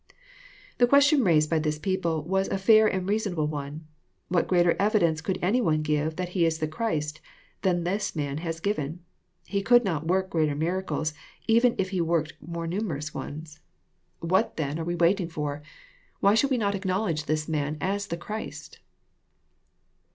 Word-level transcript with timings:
The 0.79 0.87
question 0.87 1.23
raised 1.23 1.47
by 1.51 1.59
these 1.59 1.77
people 1.77 2.23
was 2.23 2.47
a 2.47 2.57
foir 2.57 2.87
and 2.87 3.07
reasonable 3.07 3.45
one, 3.45 3.85
—"What 4.29 4.47
greater 4.47 4.75
evidence 4.79 5.21
could 5.21 5.37
any 5.43 5.61
one 5.61 5.83
give 5.83 6.15
that 6.15 6.29
He 6.29 6.43
is 6.43 6.57
the 6.57 6.67
Christ, 6.67 7.21
than 7.61 7.83
this 7.83 8.15
man 8.15 8.39
has 8.39 8.59
givep? 8.59 8.97
He 9.45 9.61
could 9.61 9.85
not 9.85 10.07
work 10.07 10.31
great 10.31 10.49
er 10.49 10.55
miracles, 10.55 11.13
even 11.47 11.75
if 11.77 11.91
He 11.91 12.01
worked 12.01 12.33
more 12.41 12.65
numerous 12.65 13.13
ones. 13.13 13.59
What 14.21 14.57
then 14.57 14.79
86 14.79 14.79
EXPOSITORY 14.79 14.79
THOUGHTS. 14.79 14.79
are 14.79 14.85
we 14.85 15.25
waitlng 15.29 15.31
for? 15.31 15.63
Why 16.19 16.33
should 16.33 16.49
we 16.49 16.57
not 16.57 16.73
acknowledge 16.73 17.25
this 17.25 17.47
maa 17.47 17.73
as 17.79 18.07
the 18.07 18.17
Christ?" 18.17 18.79